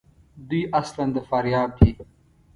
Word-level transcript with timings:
دوی 0.49 0.61
اصلاُ 0.79 1.03
د 1.15 1.17
فاریاب 1.29 1.69
دي. 1.79 1.89